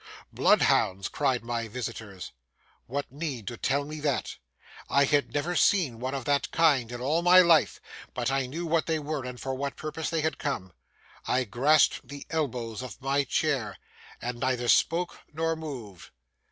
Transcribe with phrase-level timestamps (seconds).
[0.33, 2.31] 'Bloodhounds!' cried my visitors.
[2.87, 4.35] What need to tell me that!
[4.89, 7.79] I had never seen one of that kind in all my life,
[8.15, 10.73] but I knew what they were and for what purpose they had come.
[11.27, 13.77] I grasped the elbows of my chair,
[14.19, 16.09] and neither spoke nor moved.